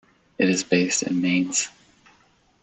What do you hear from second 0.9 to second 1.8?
in Mainz.